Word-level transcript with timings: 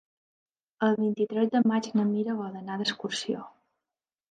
El 0.87 0.97
vint-i-tres 1.01 1.51
de 1.57 1.61
maig 1.73 1.91
na 1.99 2.07
Mira 2.15 2.39
vol 2.41 2.59
anar 2.63 2.81
d'excursió. 2.83 3.47